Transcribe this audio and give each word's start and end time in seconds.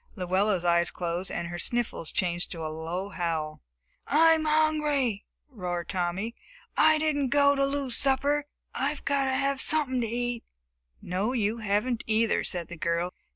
Luella's 0.15 0.65
eyes 0.65 0.89
closed 0.89 1.29
and 1.29 1.49
her 1.49 1.59
sniffles 1.59 2.11
changed 2.11 2.51
to 2.51 2.65
a 2.65 2.73
low 2.73 3.09
howl. 3.09 3.61
"I'm 4.07 4.45
hungry!" 4.45 5.25
roared 5.47 5.89
Tommy. 5.89 6.33
"I 6.75 6.97
didn't 6.97 7.29
go 7.29 7.53
to 7.53 7.63
lose 7.67 7.97
the 7.97 8.01
supper. 8.01 8.45
I 8.73 8.97
gotta 9.05 9.35
have 9.35 9.61
sumpin' 9.61 10.01
to 10.01 10.07
eat!" 10.07 10.43
"No, 11.03 11.33
you 11.33 11.59
haven't 11.59 12.03
either," 12.07 12.43
said 12.43 12.67
the 12.67 12.77
girl. 12.77 13.13